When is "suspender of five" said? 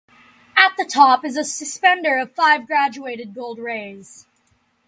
1.43-2.65